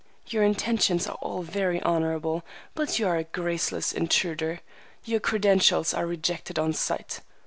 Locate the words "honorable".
1.83-2.43